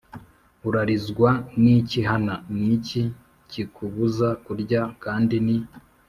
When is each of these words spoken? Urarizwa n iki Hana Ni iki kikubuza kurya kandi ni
Urarizwa 0.67 1.29
n 1.61 1.63
iki 1.77 1.99
Hana 2.09 2.35
Ni 2.57 2.67
iki 2.75 3.01
kikubuza 3.51 4.27
kurya 4.45 4.81
kandi 5.03 5.35
ni 5.45 5.57